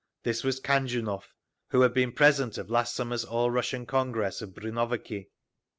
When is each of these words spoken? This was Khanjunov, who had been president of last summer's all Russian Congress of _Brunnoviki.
This 0.23 0.43
was 0.43 0.59
Khanjunov, 0.59 1.25
who 1.69 1.81
had 1.81 1.93
been 1.93 2.11
president 2.11 2.57
of 2.57 2.71
last 2.71 2.95
summer's 2.95 3.23
all 3.23 3.51
Russian 3.51 3.85
Congress 3.85 4.41
of 4.41 4.49
_Brunnoviki. 4.49 5.27